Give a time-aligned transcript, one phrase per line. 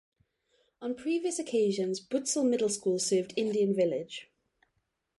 [0.81, 4.31] On previous occasions Butzel Middle School served Indian Village.